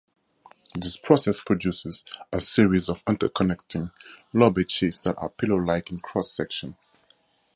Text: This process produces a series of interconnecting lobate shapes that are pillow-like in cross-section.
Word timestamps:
This 0.73 0.97
process 0.97 1.39
produces 1.39 2.03
a 2.33 2.41
series 2.41 2.89
of 2.89 3.05
interconnecting 3.05 3.91
lobate 4.33 4.71
shapes 4.71 5.03
that 5.03 5.15
are 5.19 5.29
pillow-like 5.29 5.91
in 5.91 5.99
cross-section. 5.99 6.75